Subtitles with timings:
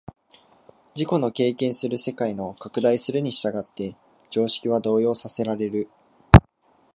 [0.95, 3.95] 自己の経験する世界の拡大するに従って
[4.31, 5.91] 常識は動揺させられる。